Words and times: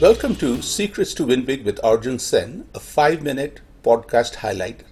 welcome 0.00 0.34
to 0.34 0.60
Secrets 0.60 1.14
to 1.14 1.24
Win 1.24 1.44
Big 1.44 1.64
with 1.64 1.82
Arjun 1.84 2.18
Sen, 2.18 2.66
a 2.74 2.80
five 2.80 3.22
minute 3.22 3.60
podcast 3.84 4.36
highlight 4.36 4.82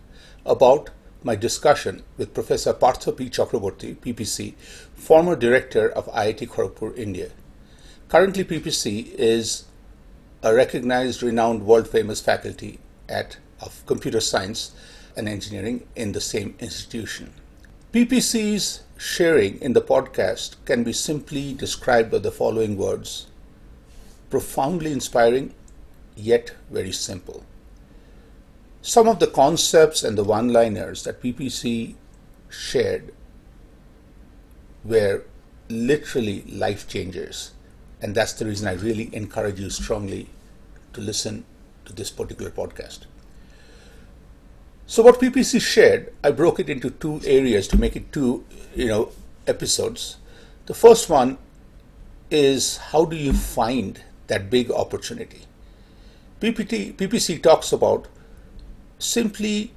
about 0.46 0.90
my 1.24 1.34
discussion 1.34 2.04
with 2.16 2.32
Professor 2.32 2.72
Partha 2.72 3.10
P. 3.10 3.28
Chakrabarti, 3.28 3.96
PPC, 3.96 4.54
former 4.94 5.34
director 5.34 5.88
of 5.90 6.06
IIT 6.06 6.48
Kharagpur, 6.48 6.96
India. 6.96 7.30
Currently, 8.08 8.44
PPC 8.44 9.12
is 9.14 9.64
a 10.40 10.54
recognized, 10.54 11.22
renowned, 11.22 11.66
world 11.66 11.88
famous 11.88 12.20
faculty 12.20 12.78
at, 13.08 13.38
of 13.60 13.84
computer 13.86 14.20
science 14.20 14.70
and 15.16 15.28
engineering 15.28 15.84
in 15.96 16.12
the 16.12 16.20
same 16.20 16.54
institution. 16.60 17.32
PPC's 17.92 18.82
sharing 18.96 19.60
in 19.60 19.72
the 19.72 19.82
podcast 19.82 20.54
can 20.64 20.84
be 20.84 20.92
simply 20.92 21.54
described 21.54 22.12
by 22.12 22.18
the 22.18 22.30
following 22.30 22.76
words 22.76 23.26
profoundly 24.32 24.90
inspiring, 24.90 25.52
yet 26.16 26.52
very 26.70 26.90
simple. 26.90 27.44
Some 28.80 29.06
of 29.06 29.18
the 29.18 29.26
concepts 29.26 30.02
and 30.02 30.16
the 30.16 30.24
one 30.24 30.48
liners 30.48 31.04
that 31.04 31.22
PPC 31.22 31.94
shared 32.48 33.12
were 34.84 35.24
literally 35.68 36.44
life 36.48 36.88
changers. 36.88 37.52
And 38.00 38.14
that's 38.14 38.32
the 38.32 38.46
reason 38.46 38.68
I 38.68 38.72
really 38.72 39.14
encourage 39.14 39.60
you 39.60 39.68
strongly 39.68 40.30
to 40.94 41.02
listen 41.02 41.44
to 41.84 41.92
this 41.92 42.10
particular 42.10 42.50
podcast. 42.50 43.00
So 44.86 45.02
what 45.02 45.20
PPC 45.20 45.60
shared, 45.60 46.10
I 46.24 46.30
broke 46.30 46.58
it 46.58 46.70
into 46.70 46.88
two 46.88 47.20
areas 47.26 47.68
to 47.68 47.76
make 47.76 47.96
it 47.96 48.10
two, 48.12 48.46
you 48.74 48.86
know, 48.86 49.10
episodes. 49.46 50.16
The 50.64 50.74
first 50.74 51.10
one 51.10 51.36
is 52.30 52.78
how 52.78 53.04
do 53.04 53.14
you 53.14 53.34
find 53.34 54.00
that 54.32 54.50
big 54.50 54.70
opportunity? 54.70 55.42
PPT, 56.40 56.94
PPC 56.94 57.42
talks 57.42 57.70
about 57.70 58.08
simply 58.98 59.72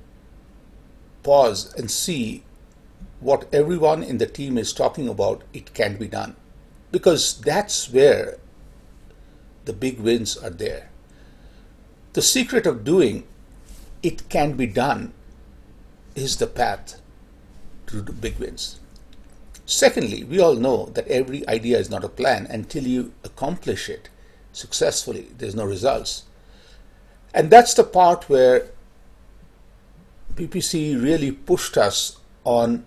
pause 1.23 1.73
and 1.75 1.91
see 1.91 2.43
what 3.19 3.53
everyone 3.53 4.01
in 4.01 4.17
the 4.17 4.25
team 4.25 4.57
is 4.57 4.71
talking 4.71 5.09
about, 5.09 5.43
it 5.53 5.73
can 5.73 5.97
be 5.97 6.07
done 6.07 6.35
because 6.91 7.41
that's 7.41 7.91
where 7.91 8.37
the 9.65 9.73
big 9.73 9.99
wins 9.99 10.37
are 10.37 10.49
there. 10.49 10.89
The 12.13 12.21
secret 12.21 12.65
of 12.65 12.83
doing 12.83 13.27
it 14.03 14.29
can 14.29 14.53
be 14.53 14.67
done 14.67 15.11
is 16.15 16.37
the 16.37 16.47
path 16.47 17.01
to 17.87 18.01
the 18.01 18.13
big 18.13 18.37
wins. 18.37 18.79
Secondly, 19.65 20.23
we 20.23 20.39
all 20.39 20.55
know 20.55 20.85
that 20.93 21.07
every 21.07 21.47
idea 21.47 21.79
is 21.79 21.89
not 21.89 22.03
a 22.03 22.09
plan 22.09 22.45
until 22.45 22.83
you 22.83 23.13
accomplish 23.23 23.89
it 23.89 24.09
successfully. 24.55 25.27
There's 25.37 25.55
no 25.55 25.65
results. 25.65 26.23
And 27.33 27.51
that's 27.51 27.73
the 27.73 27.83
part 27.83 28.29
where 28.29 28.67
PPC 30.35 31.01
really 31.01 31.31
pushed 31.31 31.77
us 31.77 32.17
on 32.43 32.85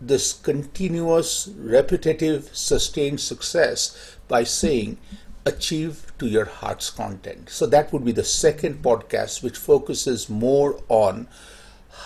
this 0.00 0.32
continuous, 0.32 1.48
repetitive, 1.56 2.50
sustained 2.52 3.20
success 3.20 4.16
by 4.28 4.44
saying, 4.44 4.98
achieve 5.44 6.12
to 6.18 6.26
your 6.26 6.44
heart's 6.44 6.90
content. 6.90 7.48
So 7.48 7.66
that 7.66 7.92
would 7.92 8.04
be 8.04 8.12
the 8.12 8.24
second 8.24 8.82
podcast, 8.82 9.42
which 9.42 9.56
focuses 9.56 10.28
more 10.28 10.80
on 10.88 11.28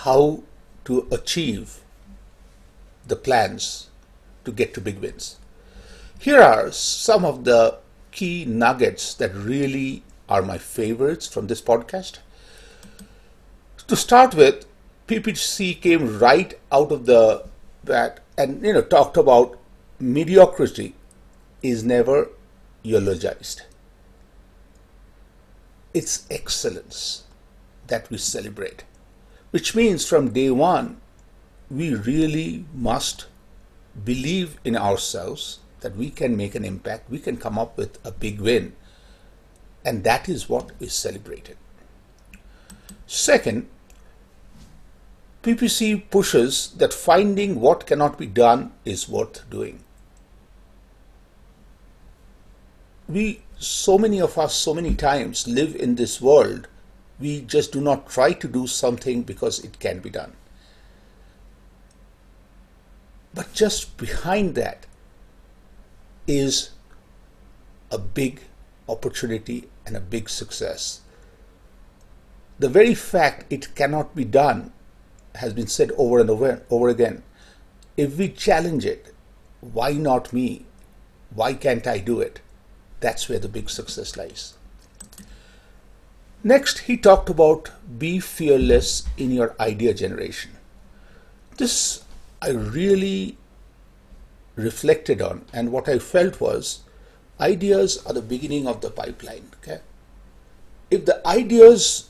how 0.02 0.42
to 0.84 1.08
achieve 1.10 1.80
the 3.06 3.16
plans 3.16 3.88
to 4.44 4.52
get 4.52 4.74
to 4.74 4.80
big 4.80 4.98
wins. 4.98 5.38
Here 6.18 6.40
are 6.40 6.70
some 6.70 7.24
of 7.24 7.44
the 7.44 7.78
key 8.10 8.44
nuggets 8.44 9.14
that 9.14 9.34
really 9.34 10.02
are 10.28 10.42
my 10.42 10.58
favorites 10.58 11.26
from 11.26 11.46
this 11.46 11.60
podcast. 11.60 12.18
To 13.88 13.96
start 13.96 14.34
with, 14.34 14.66
PPC 15.08 15.80
came 15.80 16.18
right 16.18 16.58
out 16.70 16.92
of 16.92 17.06
the 17.06 17.44
that 17.82 18.20
and 18.38 18.62
you 18.62 18.72
know 18.72 18.82
talked 18.82 19.16
about 19.16 19.58
mediocrity 19.98 20.94
is 21.62 21.82
never 21.82 22.28
eulogized. 22.82 23.62
It's 25.92 26.26
excellence 26.30 27.24
that 27.88 28.08
we 28.10 28.18
celebrate, 28.18 28.84
which 29.50 29.74
means 29.74 30.06
from 30.06 30.32
day 30.32 30.50
one, 30.50 31.00
we 31.68 31.94
really 31.94 32.64
must 32.72 33.26
believe 34.04 34.58
in 34.64 34.76
ourselves 34.76 35.58
that 35.80 35.96
we 35.96 36.10
can 36.10 36.36
make 36.36 36.54
an 36.54 36.64
impact, 36.64 37.10
we 37.10 37.18
can 37.18 37.36
come 37.36 37.58
up 37.58 37.76
with 37.76 37.98
a 38.04 38.10
big 38.10 38.40
win, 38.40 38.74
and 39.84 40.04
that 40.04 40.28
is 40.28 40.48
what 40.48 40.70
is 40.78 40.92
celebrated. 40.92 41.56
Second, 43.06 43.68
PPC 45.42 46.10
pushes 46.10 46.68
that 46.76 46.92
finding 46.92 47.60
what 47.60 47.86
cannot 47.86 48.18
be 48.18 48.26
done 48.26 48.72
is 48.84 49.08
worth 49.08 49.48
doing. 49.48 49.82
We, 53.08 53.42
so 53.58 53.98
many 53.98 54.20
of 54.20 54.38
us, 54.38 54.54
so 54.54 54.74
many 54.74 54.94
times 54.94 55.48
live 55.48 55.74
in 55.74 55.96
this 55.96 56.20
world, 56.20 56.68
we 57.18 57.40
just 57.40 57.72
do 57.72 57.80
not 57.80 58.08
try 58.08 58.32
to 58.32 58.48
do 58.48 58.66
something 58.66 59.22
because 59.22 59.58
it 59.64 59.80
can 59.80 60.00
be 60.00 60.10
done. 60.10 60.32
But 63.32 63.52
just 63.52 63.96
behind 63.96 64.54
that 64.56 64.86
is 66.30 66.70
a 67.90 67.98
big 67.98 68.42
opportunity 68.88 69.68
and 69.84 69.96
a 69.96 70.00
big 70.00 70.28
success. 70.28 71.00
The 72.58 72.68
very 72.68 72.94
fact 72.94 73.52
it 73.52 73.74
cannot 73.74 74.14
be 74.14 74.24
done 74.24 74.72
has 75.36 75.52
been 75.52 75.66
said 75.66 75.90
over 75.96 76.20
and 76.20 76.30
over, 76.30 76.48
and 76.48 76.62
over 76.70 76.88
again. 76.88 77.22
If 77.96 78.16
we 78.16 78.28
challenge 78.28 78.84
it, 78.84 79.12
why 79.60 79.92
not 79.92 80.32
me? 80.32 80.66
Why 81.34 81.54
can't 81.54 81.86
I 81.86 81.98
do 81.98 82.20
it? 82.20 82.40
That's 83.00 83.28
where 83.28 83.38
the 83.38 83.48
big 83.48 83.70
success 83.70 84.16
lies. 84.16 84.54
Next, 86.42 86.80
he 86.80 86.96
talked 86.96 87.28
about 87.28 87.70
be 87.98 88.20
fearless 88.20 89.04
in 89.16 89.30
your 89.30 89.54
idea 89.60 89.94
generation. 89.94 90.52
This 91.56 92.04
I 92.40 92.50
really 92.50 93.36
reflected 94.60 95.20
on, 95.20 95.44
and 95.52 95.72
what 95.72 95.88
I 95.88 95.98
felt 95.98 96.40
was 96.40 96.80
ideas 97.40 98.04
are 98.06 98.12
the 98.12 98.22
beginning 98.22 98.66
of 98.66 98.80
the 98.80 98.90
pipeline. 98.90 99.50
Okay? 99.62 99.80
If 100.90 101.06
the 101.06 101.26
ideas 101.26 102.08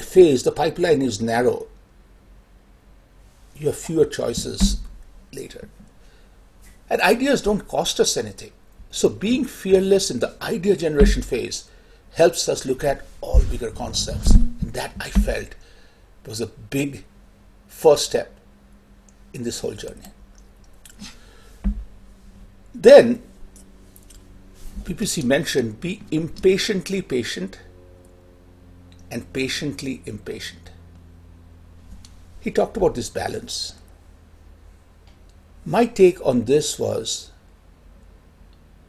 phase, 0.00 0.42
the 0.42 0.52
pipeline 0.52 1.02
is 1.02 1.20
narrow, 1.20 1.66
you 3.56 3.66
have 3.68 3.76
fewer 3.76 4.04
choices 4.04 4.80
later. 5.32 5.68
And 6.90 7.00
ideas 7.00 7.42
don't 7.42 7.66
cost 7.66 8.00
us 8.00 8.16
anything. 8.16 8.52
So 8.90 9.08
being 9.08 9.44
fearless 9.44 10.10
in 10.10 10.20
the 10.20 10.34
idea 10.42 10.76
generation 10.76 11.22
phase 11.22 11.68
helps 12.14 12.48
us 12.48 12.64
look 12.64 12.84
at 12.84 13.04
all 13.20 13.42
bigger 13.50 13.70
concepts. 13.70 14.30
And 14.30 14.72
that 14.72 14.92
I 15.00 15.10
felt 15.10 15.54
was 16.26 16.40
a 16.40 16.46
big 16.46 17.04
first 17.68 18.06
step 18.06 18.32
in 19.32 19.42
this 19.42 19.60
whole 19.60 19.74
journey. 19.74 20.08
Then 22.78 23.22
PPC 24.84 25.24
mentioned 25.24 25.80
be 25.80 26.02
impatiently 26.10 27.02
patient 27.02 27.58
and 29.10 29.32
patiently 29.32 30.02
impatient 30.06 30.70
he 32.46 32.52
talked 32.52 32.76
about 32.76 32.94
this 32.94 33.08
balance. 33.10 33.74
My 35.64 35.84
take 35.84 36.24
on 36.24 36.44
this 36.44 36.78
was 36.78 37.32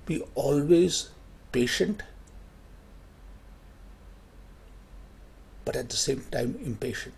be 0.06 0.22
always 0.36 1.10
patient, 1.51 2.04
but 5.66 5.75
at 5.75 5.89
the 5.89 5.95
same 5.95 6.24
time 6.30 6.60
impatient. 6.63 7.16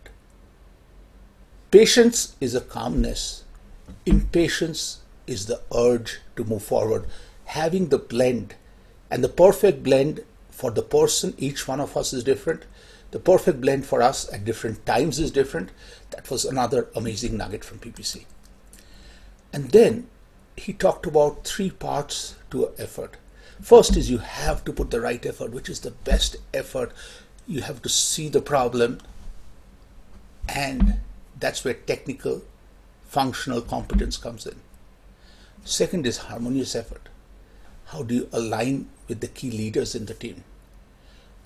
Patience 1.72 2.38
is 2.40 2.56
a 2.56 2.62
calmness, 2.62 3.44
impatience 4.06 5.02
is 5.30 5.46
the 5.46 5.62
urge 5.76 6.20
to 6.36 6.44
move 6.44 6.64
forward, 6.64 7.06
having 7.46 7.90
the 7.90 8.00
blend, 8.00 8.56
and 9.12 9.24
the 9.24 9.30
perfect 9.30 9.84
blend 9.84 10.24
for 10.50 10.72
the 10.72 10.82
person, 10.82 11.34
each 11.38 11.68
one 11.68 11.80
of 11.80 11.96
us 11.96 12.12
is 12.12 12.24
different. 12.24 12.64
The 13.12 13.20
perfect 13.20 13.62
blend 13.62 13.86
for 13.86 14.02
us 14.02 14.32
at 14.34 14.44
different 14.44 14.86
times 14.86 15.20
is 15.20 15.32
different. 15.32 15.70
That 16.12 16.30
was 16.30 16.46
another 16.46 16.90
amazing 16.96 17.38
nugget 17.38 17.64
from 17.64 17.80
PPC. 17.80 18.26
And 19.54 19.72
then 19.72 20.08
he 20.58 20.74
talked 20.74 21.06
about 21.06 21.46
three 21.46 21.70
parts 21.70 22.36
to 22.52 22.72
effort. 22.78 23.18
First 23.62 23.96
is 23.96 24.10
you 24.10 24.18
have 24.18 24.66
to 24.66 24.74
put 24.74 24.92
the 24.92 25.02
right 25.02 25.26
effort, 25.26 25.52
which 25.52 25.70
is 25.70 25.80
the 25.80 25.92
best 25.92 26.38
effort. 26.54 26.92
You 27.48 27.62
have 27.62 27.82
to 27.84 27.90
see 27.90 28.30
the 28.30 28.42
problem, 28.42 29.00
and 30.48 31.00
that's 31.40 31.64
where 31.64 31.74
technical, 31.74 32.44
functional 33.08 33.62
competence 33.62 34.18
comes 34.18 34.46
in. 34.46 34.56
Second 35.64 36.08
is 36.08 36.18
harmonious 36.18 36.76
effort. 36.76 37.10
How 37.86 38.04
do 38.04 38.16
you 38.16 38.30
align 38.32 38.90
with 39.08 39.20
the 39.20 39.28
key 39.28 39.52
leaders 39.52 39.96
in 39.96 40.06
the 40.06 40.14
team? 40.14 40.44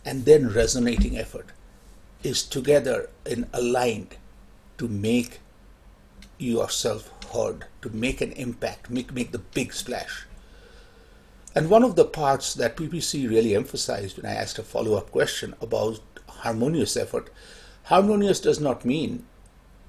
And 0.05 0.25
then 0.25 0.53
resonating 0.53 1.17
effort 1.17 1.47
is 2.23 2.43
together 2.43 3.09
and 3.25 3.47
aligned 3.53 4.17
to 4.77 4.87
make 4.87 5.39
yourself 6.37 7.11
heard, 7.33 7.65
to 7.81 7.89
make 7.89 8.21
an 8.21 8.31
impact, 8.33 8.89
make, 8.89 9.13
make 9.13 9.31
the 9.31 9.39
big 9.39 9.73
splash. 9.73 10.25
And 11.55 11.69
one 11.69 11.83
of 11.83 11.95
the 11.95 12.05
parts 12.05 12.53
that 12.55 12.75
PPC 12.75 13.29
really 13.29 13.55
emphasized 13.55 14.17
when 14.17 14.25
I 14.25 14.35
asked 14.35 14.57
a 14.57 14.63
follow 14.63 14.95
up 14.95 15.11
question 15.11 15.53
about 15.61 15.99
harmonious 16.27 16.97
effort, 16.97 17.29
harmonious 17.83 18.39
does 18.39 18.59
not 18.59 18.85
mean 18.85 19.25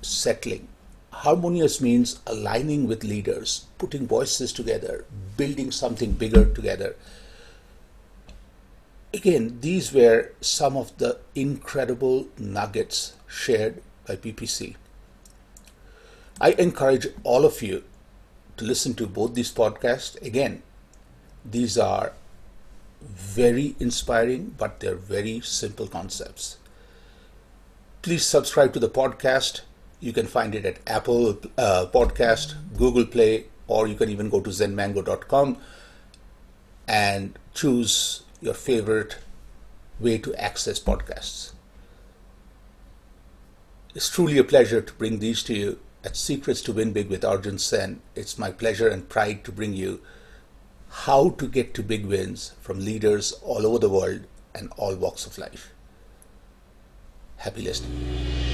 settling. 0.02 0.68
Harmonious 1.14 1.80
means 1.80 2.20
aligning 2.26 2.86
with 2.86 3.04
leaders, 3.04 3.66
putting 3.78 4.06
voices 4.06 4.52
together, 4.52 5.04
building 5.36 5.70
something 5.70 6.12
bigger 6.12 6.44
together. 6.44 6.96
Again, 9.14 9.58
these 9.60 9.92
were 9.92 10.32
some 10.40 10.76
of 10.76 10.96
the 10.98 11.18
incredible 11.34 12.26
nuggets 12.36 13.14
shared 13.28 13.80
by 14.06 14.16
PPC. 14.16 14.74
I 16.40 16.50
encourage 16.52 17.06
all 17.22 17.44
of 17.44 17.62
you 17.62 17.84
to 18.56 18.64
listen 18.64 18.94
to 18.94 19.06
both 19.06 19.34
these 19.34 19.52
podcasts. 19.52 20.20
Again, 20.20 20.62
these 21.44 21.78
are 21.78 22.12
very 23.00 23.76
inspiring, 23.78 24.54
but 24.58 24.80
they're 24.80 24.96
very 24.96 25.40
simple 25.40 25.86
concepts. 25.86 26.58
Please 28.02 28.26
subscribe 28.26 28.72
to 28.72 28.80
the 28.80 28.90
podcast. 28.90 29.60
You 30.00 30.12
can 30.12 30.26
find 30.26 30.54
it 30.54 30.64
at 30.66 30.78
Apple 30.86 31.38
uh, 31.56 31.86
Podcast, 31.92 32.54
Google 32.76 33.06
Play, 33.06 33.46
or 33.66 33.86
you 33.86 33.94
can 33.94 34.10
even 34.10 34.28
go 34.28 34.40
to 34.40 34.50
zenmango.com 34.50 35.56
and 36.86 37.38
choose 37.54 38.22
your 38.40 38.54
favorite 38.54 39.18
way 39.98 40.18
to 40.18 40.34
access 40.34 40.78
podcasts. 40.78 41.52
It's 43.94 44.10
truly 44.10 44.38
a 44.38 44.44
pleasure 44.44 44.80
to 44.80 44.92
bring 44.94 45.20
these 45.20 45.42
to 45.44 45.54
you 45.54 45.78
at 46.04 46.16
Secrets 46.16 46.60
to 46.62 46.72
Win 46.72 46.92
Big 46.92 47.08
with 47.08 47.24
Arjun 47.24 47.58
Sen. 47.58 48.02
It's 48.14 48.38
my 48.38 48.50
pleasure 48.50 48.88
and 48.88 49.08
pride 49.08 49.44
to 49.44 49.52
bring 49.52 49.72
you 49.72 50.00
how 50.90 51.30
to 51.30 51.48
get 51.48 51.74
to 51.74 51.82
big 51.82 52.04
wins 52.06 52.52
from 52.60 52.84
leaders 52.84 53.32
all 53.42 53.66
over 53.66 53.78
the 53.78 53.88
world 53.88 54.26
and 54.54 54.70
all 54.76 54.94
walks 54.94 55.26
of 55.26 55.38
life. 55.38 55.72
Happy 57.38 57.62
listening. 57.62 58.53